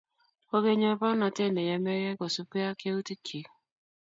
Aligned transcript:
Kokenyor 0.49 0.95
baornatet 1.01 1.49
neyemei 1.55 2.17
kosubjei 2.19 2.67
ak 2.71 2.79
yautik 2.87 3.19
chik 3.27 3.47